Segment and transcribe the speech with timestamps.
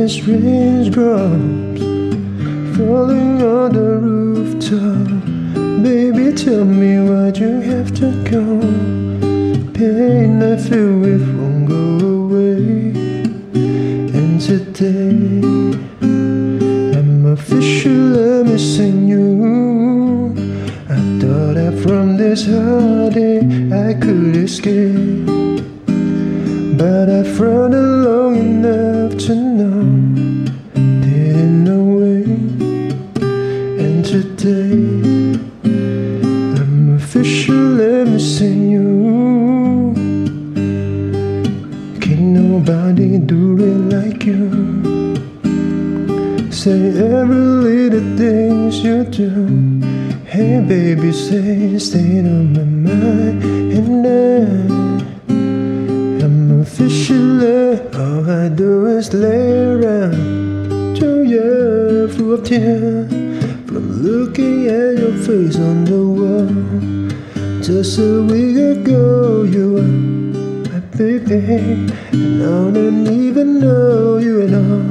[0.00, 1.80] these raindrops
[2.74, 5.08] falling on the rooftop.
[5.82, 8.44] Baby, tell me why'd you have to go?
[9.74, 11.84] Pain I feel it won't go
[12.22, 12.92] away.
[14.16, 15.20] And today,
[16.98, 20.32] I'm officially missing you.
[20.88, 25.26] I thought that from this heartache I could escape.
[26.78, 27.59] But I frowned
[34.10, 39.94] today, I'm officially missing you.
[42.00, 44.50] Can't nobody do it like you.
[46.50, 47.36] Say every
[47.68, 49.30] little things you do.
[50.24, 53.44] Hey baby, say stay on my mind
[53.78, 54.70] and then.
[56.20, 63.19] I'm officially all I do is lay around to you full of tears
[64.00, 66.48] looking at your face on the wall.
[67.60, 71.36] Just a week ago, you were my baby,
[72.12, 74.88] and I don't even know you at all.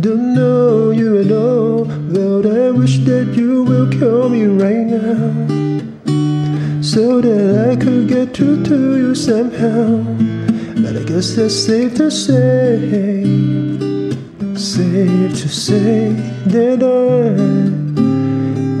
[0.00, 5.30] Don't know you at all, but I wish that you will call me right now
[6.82, 10.02] so that I could get through to you somehow.
[10.82, 12.80] But I guess that's safe to say,
[14.56, 16.12] safe to say
[16.46, 17.89] that I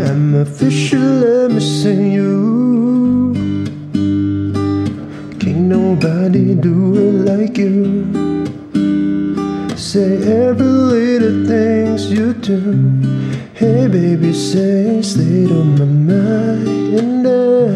[0.02, 3.34] am officially missing you.
[5.38, 8.06] Can't nobody do it like you.
[9.76, 12.60] Say every little things you do.
[13.54, 17.72] Hey baby, say stay on my mind and I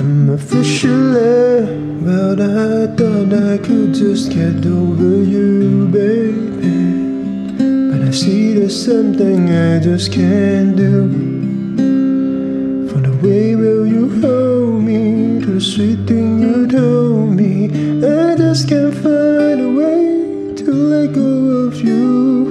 [0.00, 1.90] am officially.
[2.02, 6.49] But I thought I could just get over you, baby.
[8.20, 11.08] See there's something I just can't do.
[12.90, 17.70] For the way will you hold me, to the sweet thing you told me,
[18.04, 21.30] I just can't find a way to let go
[21.68, 22.44] of you.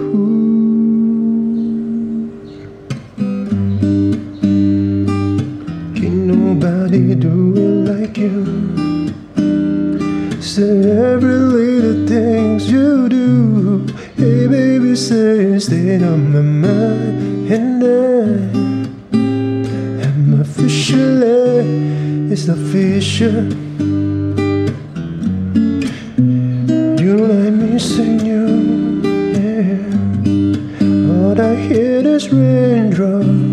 [5.94, 9.14] Can't nobody do it like you.
[10.42, 10.82] Say
[11.14, 11.49] every
[15.00, 19.16] voices that are my mind and I
[20.08, 23.48] am officially is the fisher.
[27.02, 28.46] You like me missing you,
[29.40, 29.80] yeah.
[31.14, 33.49] All I hear is raindrops.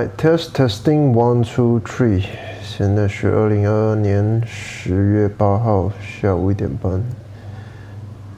[0.00, 2.24] My test testing one two three，
[2.62, 7.02] 现在是二零二二年十月八号下午一点半，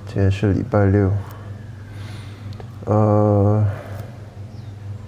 [0.08, 1.08] 今天是礼拜六。
[2.86, 3.64] 呃，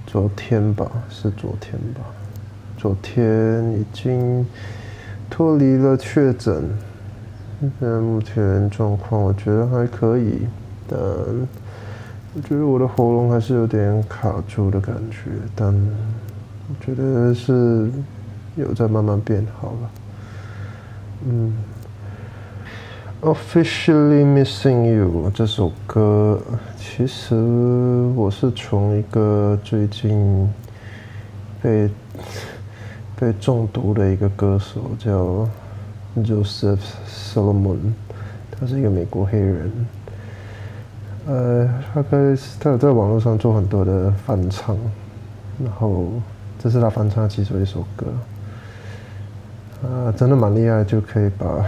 [0.07, 2.03] 昨天吧，是昨天吧，
[2.79, 4.47] 昨天已经
[5.29, 6.71] 脱离了确诊，
[7.61, 10.47] 现在目前状况我觉得还可以，
[10.87, 15.75] 但我觉得我的喉咙还是有点卡住的感觉，但
[16.67, 17.91] 我觉得是
[18.57, 19.91] 有在慢慢变好了。
[21.27, 21.53] 嗯
[23.21, 26.41] ，Officially Missing You 这首歌，
[26.79, 27.35] 其实
[28.15, 30.49] 我是从一个最近
[31.63, 31.91] 被
[33.19, 35.47] 被中毒的一个歌手叫
[36.23, 37.93] Joseph Solomon，
[38.51, 39.71] 他是一个美国黑人。
[41.27, 44.77] 呃，大概是他在网络上做很多的翻唱，
[45.63, 46.13] 然后
[46.65, 48.07] 这是他翻唱其中一首歌，
[49.87, 51.63] 啊，真的蛮厉害，就可以把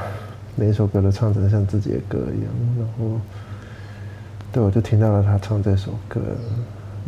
[0.54, 2.50] 每一首歌都唱成像自己的歌一样。
[2.78, 3.20] 然后，
[4.50, 6.18] 对，我就听到了他唱这首歌，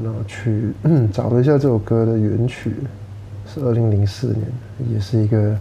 [0.05, 0.75] 然后去
[1.11, 2.75] 找了一下这首歌的原曲，
[3.47, 4.45] 是二零零四年，
[4.93, 5.57] 也是一个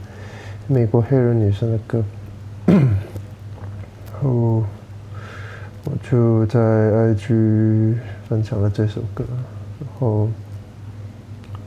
[0.68, 2.04] 美国黑人女生的歌，
[2.68, 4.66] 然后。
[5.90, 7.96] 我就在 IG
[8.28, 9.24] 分享了这首歌，
[9.80, 10.28] 然后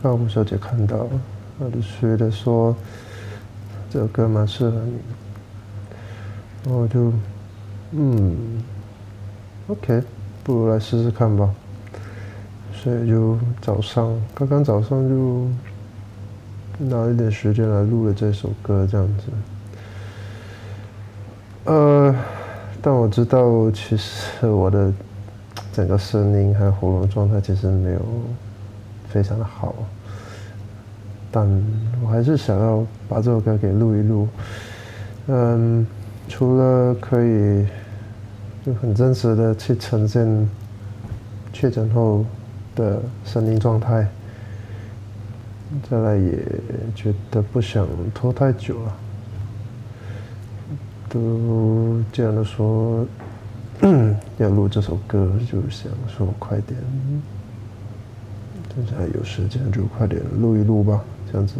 [0.02, 1.06] 让吴小姐看到，
[1.58, 2.75] 她就觉得说
[3.91, 4.99] 这首歌蛮适合你，
[6.64, 7.12] 然后我就
[7.93, 8.62] 嗯
[9.69, 10.02] ，OK，
[10.43, 11.49] 不如来试试看吧。
[12.73, 15.47] 所以就早上刚刚早上就
[16.79, 19.25] 拿一点时间来录了这首歌，这样子。
[21.64, 22.14] 呃。
[22.82, 24.91] 但我知道，其实我的
[25.70, 28.00] 整个声音还有喉咙状态其实没有
[29.12, 29.75] 非常的好，
[31.31, 31.47] 但
[32.03, 34.29] 我还是想要把这首歌给录一录。
[35.27, 35.87] 嗯，
[36.29, 37.67] 除了可以
[38.65, 40.49] 就很真实的去呈现
[41.53, 42.25] 确诊后
[42.75, 44.07] 的声音状态，
[45.89, 46.39] 再来也
[46.95, 48.97] 觉得不想拖太久了。
[51.09, 53.05] 都这样的说，
[54.39, 56.79] 要录这首歌，就想说快点，
[58.75, 61.55] 现在有时间就快点录一录吧，这样子。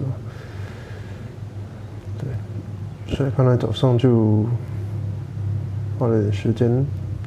[2.19, 4.45] 对，所以看来早上就
[5.99, 6.85] 花了点时间，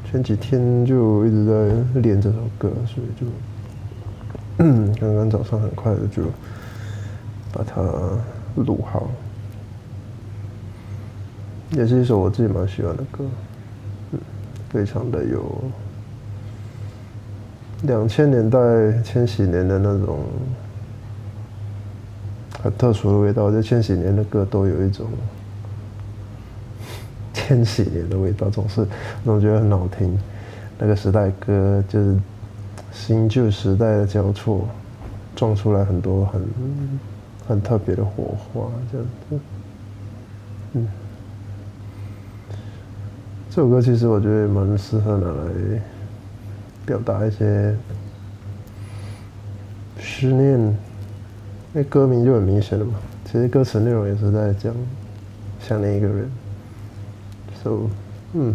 [0.09, 3.25] 前几天就一直在练这首歌，所以就
[4.99, 6.23] 刚刚早上很快的就
[7.51, 7.81] 把它
[8.55, 9.09] 录好。
[11.71, 13.25] 也是一首我自己蛮喜欢的歌，
[14.11, 14.19] 嗯，
[14.69, 15.43] 非常的有
[17.83, 18.59] 两千年代、
[19.03, 20.19] 千禧年的那种
[22.61, 23.51] 很特殊的味道。
[23.51, 25.07] 就千禧年的歌都有一种
[27.33, 28.85] 千禧年的味道，总是
[29.23, 30.17] 总觉得很好听。
[30.79, 32.17] 那个时代歌就是
[32.91, 34.67] 新旧时代的交错，
[35.35, 36.41] 撞出来很多很
[37.47, 39.39] 很特别的火花，这样子，
[40.73, 40.87] 嗯。
[43.49, 45.81] 这首歌其实我觉得蛮适合拿来
[46.85, 47.75] 表达一些
[49.99, 50.75] 思念，因
[51.73, 52.93] 为歌名就很明显了嘛。
[53.25, 54.73] 其实歌词内容也是在讲
[55.59, 56.29] 想念一个人。
[57.63, 57.89] So，
[58.33, 58.53] 嗯，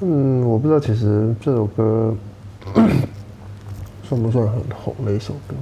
[0.00, 2.14] 嗯，我不知道其实这首歌
[4.04, 5.54] 算不算很红的一首歌，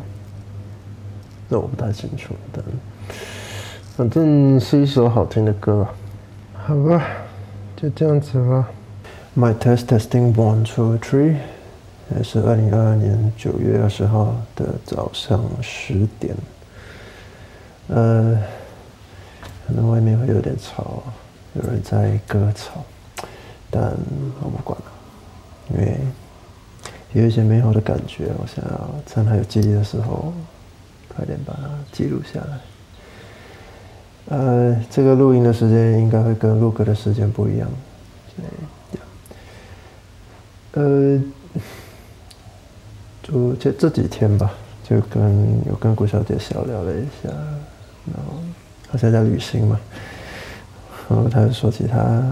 [1.48, 2.64] 这我不太清楚，但
[3.96, 5.94] 反正是一首好听的歌吧，
[6.66, 7.02] 好吧。
[7.76, 8.68] 就这样子吧。
[9.38, 11.36] My test testing one two three，
[12.12, 16.34] 也是二零二二年九月二十号的早上十点。
[17.86, 18.36] 呃，
[19.64, 21.04] 可能外面会有点吵，
[21.54, 22.82] 有人在割草，
[23.70, 23.92] 但
[24.42, 24.86] 我不管了，
[25.70, 26.00] 因为
[27.12, 30.32] 有一些美好的感觉，我想要趁还有记忆的时候，
[31.14, 34.36] 快点把它记录下来。
[34.36, 37.68] 呃，这个录音的时间应该会跟录歌的时间不一样，
[38.36, 38.44] 对，
[40.78, 41.20] 呃，
[43.22, 44.52] 就这这几天吧，
[44.84, 47.28] 就跟有跟顾小姐小聊了一下，
[48.06, 48.40] 然后
[48.88, 49.80] 她现在旅行嘛，
[51.08, 52.22] 然后她就说起她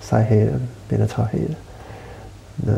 [0.00, 1.54] 晒黑了，变得超黑的，
[2.56, 2.72] 那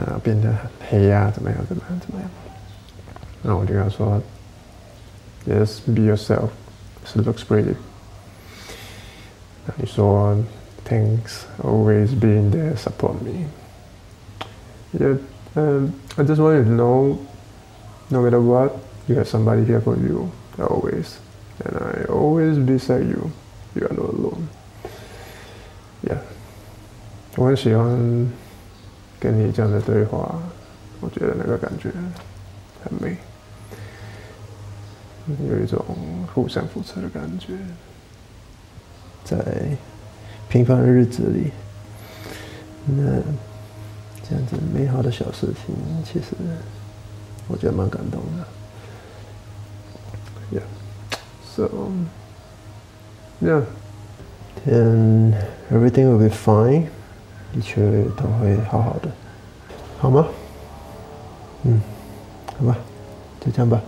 [0.00, 2.30] 啊变得很黑呀，怎么样怎么样怎么样，
[3.42, 4.22] 那我就跟她说。
[5.46, 6.50] ，Just be yourself.
[7.14, 7.74] It looks pretty.
[9.66, 10.36] And you saw
[10.87, 13.45] things always being there support me.
[14.97, 15.17] Yeah,
[15.55, 17.19] um, I just want you to know,
[18.09, 18.75] no matter what,
[19.07, 21.19] you have somebody here for you, always.
[21.63, 23.31] And I always beside you.
[23.75, 24.47] You are not alone.
[26.03, 26.19] Yeah.
[27.35, 28.31] 我很喜欢
[29.19, 30.39] 跟你这样的对话，
[30.99, 31.89] 我觉得那个感觉
[32.83, 33.17] 很美。
[35.49, 35.83] 有一种
[36.33, 37.53] 互相扶持的感觉，
[39.23, 39.37] 在
[40.48, 41.50] 平凡的日子里，
[42.86, 43.04] 那
[44.26, 45.74] 这样子美好的小事情，
[46.04, 46.34] 其实
[47.48, 48.46] 我觉得蛮感动的。
[50.50, 50.62] Yeah,
[51.54, 51.68] so
[53.42, 53.62] yeah,
[54.66, 55.34] and
[55.70, 56.86] everything will be fine，
[57.54, 57.82] 一切
[58.16, 59.10] 都会好好的，
[59.98, 60.26] 好吗？
[61.64, 61.82] 嗯，
[62.58, 62.78] 好吧，
[63.40, 63.82] 就这样吧。